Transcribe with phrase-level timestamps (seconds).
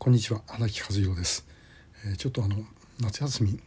[0.00, 1.46] こんにちは荒木和弘です、
[2.06, 2.56] えー、ちょっとあの
[3.02, 3.60] 夏休み、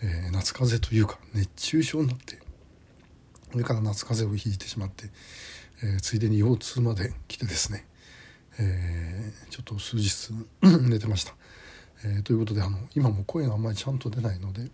[0.00, 2.38] えー、夏風邪というか熱中症になって
[3.50, 5.06] それから夏風邪をひいてしまって、
[5.82, 7.84] えー、ついでに腰痛まで来てですね、
[8.60, 10.32] えちょっと数日
[10.62, 11.34] 寝てました、
[12.04, 14.70] えということであの今も声があんまりちゃんと出ないので、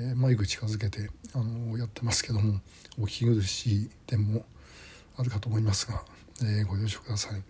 [0.00, 2.62] えマイク近づけてあのやってますけども
[2.98, 4.46] お聞き苦しい点も
[5.18, 6.02] あるかと思いますが、
[6.42, 7.42] えご了承ください。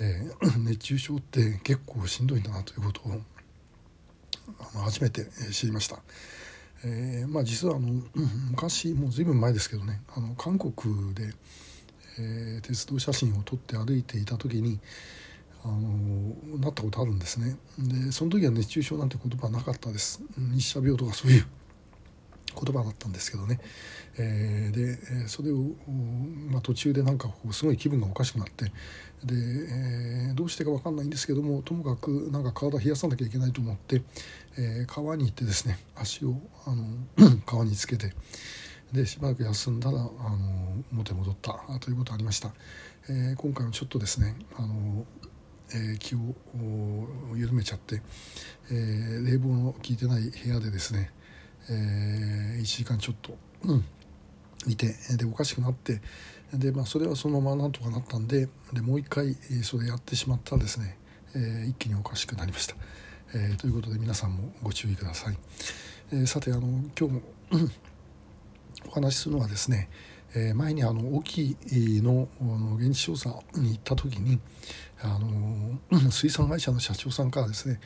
[0.00, 3.20] えー、 熱中症って結構しんどいんだなということを
[4.84, 6.00] 初めて知りました。
[6.86, 8.02] えー、まあ、実はあの
[8.50, 11.32] 昔もう随分前ですけどねあの韓国で、
[12.18, 14.78] えー、鉄道写真を撮って歩いていた時に
[15.64, 21.46] あのなったことあるんですねでその時は熱中症なんて言葉はなかったです日射病とかそういう
[22.54, 23.60] 言葉だったんですけどね、
[24.18, 25.58] えー、でそれを、
[26.50, 28.66] まあ、途中でなんかすごい気分がおかしくなって。
[29.24, 34.02] で、えー、どうしてか分かんないんですけどもともかくなんか体冷やさなきゃいけないと思って、
[34.58, 36.34] えー、川に行ってですね足を
[36.66, 36.84] あの
[37.46, 38.12] 川につけて
[38.92, 40.08] でしばらく休んだらあの
[40.92, 42.52] 元へ戻ったということありました、
[43.08, 45.06] えー、今回はちょっとですねあの
[45.72, 46.18] えー、気を
[47.34, 48.02] 緩めちゃって、
[48.70, 51.10] えー、冷房の効いてない部屋でですね、
[51.70, 53.84] えー、1時間ちょっと、うん、
[54.66, 56.00] いてでおかしくなって。
[56.58, 60.96] で、まあ、それはそのままなんとかなったんででもう一回それやってしまったらですね、
[61.34, 62.76] えー、一気におかしくなりました、
[63.34, 65.36] えー、ということで皆さんもご注意ください、
[66.12, 66.60] えー、さてあの
[66.98, 67.22] 今日も
[68.88, 69.88] お話しするのはですね、
[70.36, 71.56] えー、前にあの沖
[72.02, 72.28] の
[72.76, 74.40] 現地調査に行った時に
[75.00, 77.80] あの水産会社の社長さんからですね、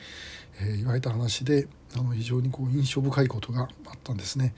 [0.61, 3.69] えー、言われた話であの非常にこう印象深いことがあっ
[4.03, 4.53] たんですね。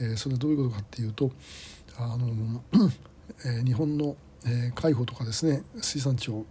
[0.00, 1.30] えー、それはどういうことかっていうと
[1.96, 2.62] あの、
[3.44, 6.46] えー、日本の、えー、海保とかですね水産庁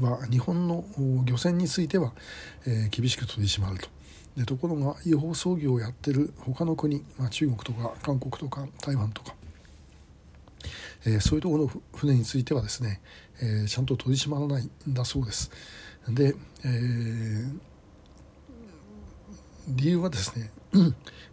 [0.00, 0.84] は日本の
[1.24, 2.12] 漁船については、
[2.66, 3.88] えー、厳しく取り締まると。
[4.36, 9.34] でところが違法操業をやってる他の国、まあ、中国とか韓国とか台湾とか
[11.06, 13.00] え、そういうところの船についてはですね、
[13.40, 15.50] え、ちゃんと取り締まらないんだそうです。
[16.08, 16.34] で、
[16.64, 17.58] えー、
[19.68, 20.50] 理由はですね、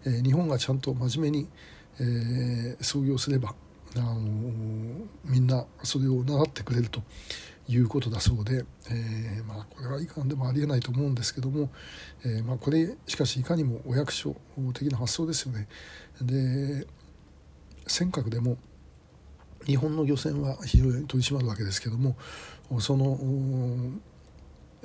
[0.06, 1.47] え、日本がちゃんと真面目に、
[2.00, 3.53] えー、操業すれば、
[3.95, 7.03] あのー、みんなそれを習ってくれると
[7.67, 11.69] いうことだそうで、えーまあ、これはいかんでもありえないと思うんですけども、
[12.25, 14.35] えーまあ、これしかしいかにもお役所
[14.73, 15.67] 的な発想ですよね。
[16.22, 16.88] で
[17.88, 18.57] 尖閣でも
[19.66, 22.16] 日本の漁船は非常に取り締まるわけですけども
[22.79, 23.18] その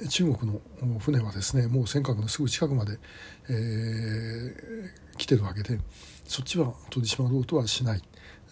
[0.09, 2.99] 中国の船はですねもう尖閣のすぐ近くまで、
[3.49, 5.81] えー、来てるわけで
[6.25, 8.03] そっちは取り締まろうとはしない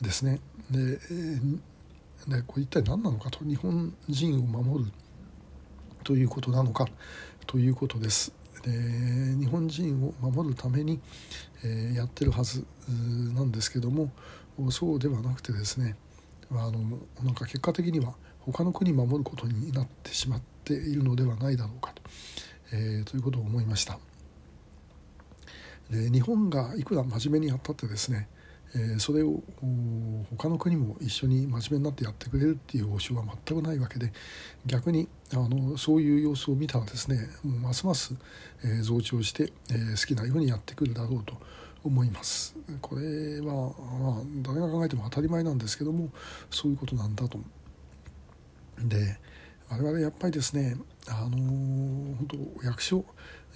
[0.01, 0.41] ですね。
[0.71, 0.99] で
[2.27, 4.91] でこれ一体何なのかと日本人を守る
[6.03, 6.87] ということなのか
[7.47, 8.33] ということです。
[8.65, 8.73] で
[9.39, 10.99] 日本人を守るために、
[11.63, 12.65] えー、やってるはず
[13.35, 14.11] なんですけども
[14.71, 15.95] そうではなくてですね
[16.51, 16.73] あの
[17.25, 22.03] なんか結果的には他の国守ることになってしまっているのではないだろうかと,、
[22.73, 23.99] えー、ということを思いました。
[25.91, 28.29] で日本がいくら真面目にやったってですね、
[28.75, 29.41] えー、それを
[30.37, 34.13] 他の国も一緒に真面目になってやってくれるっていう保証は全くないわけで
[34.67, 38.15] 逆にあのそういう様子を見たらですねますます、
[38.65, 41.35] えー、増長して、えー、好きなようにやってくるだろうと。
[41.89, 42.57] 思います。
[42.81, 46.11] これは、まあ、誰が考えても当たり前なんですけども
[46.51, 47.39] そういうことなんだと。
[48.79, 49.19] で
[49.69, 50.77] 我々やっぱりですね
[51.09, 52.27] あの本
[52.61, 53.05] 当役所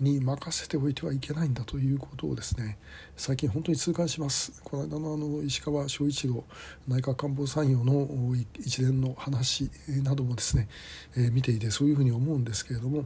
[0.00, 2.78] に任せておいてはいけないんだということをですね
[3.16, 4.60] 最近本当に痛感します。
[4.64, 6.44] この間のあの石川昭一郎
[6.88, 9.70] 内閣官房参与の一連の話
[10.02, 10.68] などもですね、
[11.16, 13.04] えー、見ていてそういうふうに思うんですけれども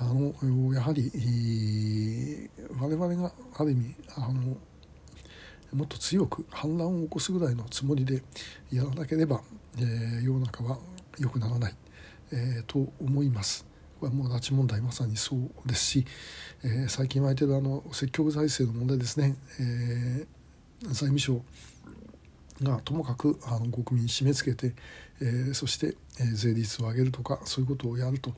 [0.00, 2.48] あのやはり
[2.80, 4.56] 我々がある意味あの
[5.74, 8.22] もっと強く反乱を起こすぐらいのつもりで
[8.72, 9.42] やらなければ、
[9.78, 10.78] えー、世の中は
[11.18, 11.74] 良くならない、
[12.32, 13.66] えー、と思います。
[14.00, 16.06] これはもう拉致問題まさにそうですし、
[16.64, 21.42] えー、最近湧いてるあの積極財政の問題ですね、えー、財務省
[22.62, 24.74] がともかくあの国民に締め付けて、
[25.20, 28.32] えー、そして、えー、税率を上げるとかそういうことをやると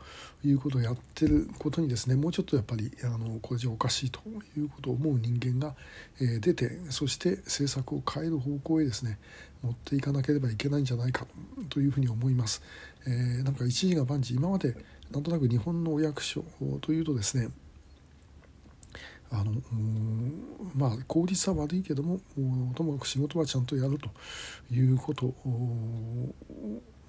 [0.44, 4.20] いうことをやってることにですねもうちょっとやっぱりあのこれじゃおかしいと
[4.56, 5.74] いうことを思う人間が、
[6.20, 9.18] えー、出てそして政策を変える方向へですね
[9.62, 11.26] 持っていかなければいけないんじゃないか
[11.68, 12.62] というふうに思います。
[13.06, 14.74] え、なんか一時が万事今まで
[15.12, 16.44] なんとなく日本のお役所
[16.80, 17.48] というとですね
[19.32, 19.52] あの
[20.74, 22.20] まあ効率は悪いけども
[22.74, 24.10] ともかく仕事はちゃんとやると
[24.70, 25.34] いうこと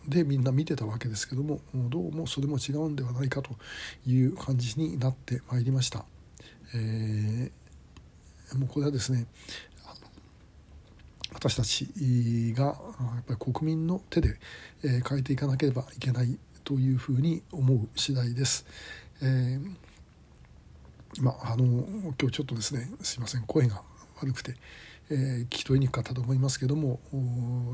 [0.07, 3.51] でみんな見てたわけですけどもどうもそれも違うんではないかと
[4.07, 6.05] いう感じになってまいりました。
[6.75, 9.27] えー、もうこれはですね
[11.33, 12.71] 私たちがや
[13.19, 14.39] っぱり国民の手で
[14.81, 18.65] 変えていかなければいけないというふうに思う次第です。
[19.21, 19.92] えー
[21.21, 21.65] まあ、あの
[22.19, 23.81] 今日ちょっとですねすいません声が
[24.21, 24.55] 悪くて、
[25.09, 26.99] えー、聞き取りにくかったと思いますけども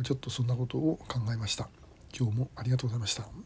[0.04, 1.70] ちょっとそんなことを考えました。
[2.18, 3.30] 今日もありがとうございました。